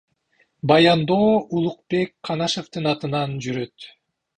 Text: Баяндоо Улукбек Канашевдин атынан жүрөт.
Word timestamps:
Баяндоо 0.71 1.29
Улукбек 1.59 2.11
Канашевдин 2.31 2.93
атынан 2.97 3.41
жүрөт. 3.47 3.93